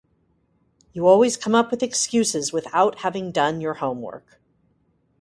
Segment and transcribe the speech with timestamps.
[0.93, 4.41] You always come up with excuses without having done your homework.